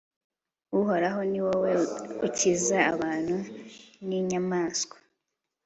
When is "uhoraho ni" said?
0.79-1.39